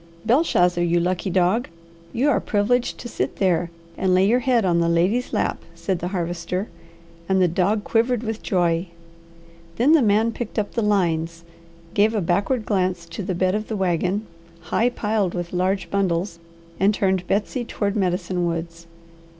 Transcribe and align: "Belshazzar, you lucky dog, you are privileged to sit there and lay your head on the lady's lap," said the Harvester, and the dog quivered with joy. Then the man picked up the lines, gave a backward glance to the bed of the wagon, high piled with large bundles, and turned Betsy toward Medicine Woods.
"Belshazzar, 0.25 0.81
you 0.83 0.99
lucky 0.99 1.29
dog, 1.29 1.67
you 2.11 2.27
are 2.27 2.39
privileged 2.39 2.97
to 2.97 3.07
sit 3.07 3.35
there 3.35 3.69
and 3.95 4.15
lay 4.15 4.25
your 4.25 4.39
head 4.39 4.65
on 4.65 4.79
the 4.79 4.89
lady's 4.89 5.31
lap," 5.31 5.61
said 5.75 5.99
the 5.99 6.07
Harvester, 6.07 6.67
and 7.29 7.39
the 7.39 7.47
dog 7.47 7.83
quivered 7.83 8.23
with 8.23 8.41
joy. 8.41 8.87
Then 9.75 9.91
the 9.91 10.01
man 10.01 10.31
picked 10.31 10.57
up 10.57 10.71
the 10.73 10.81
lines, 10.81 11.43
gave 11.93 12.15
a 12.15 12.19
backward 12.21 12.65
glance 12.65 13.05
to 13.09 13.21
the 13.21 13.35
bed 13.35 13.53
of 13.53 13.67
the 13.67 13.77
wagon, 13.77 14.25
high 14.73 14.89
piled 14.89 15.35
with 15.35 15.53
large 15.53 15.91
bundles, 15.91 16.39
and 16.79 16.95
turned 16.95 17.27
Betsy 17.27 17.63
toward 17.63 17.95
Medicine 17.95 18.47
Woods. 18.47 18.87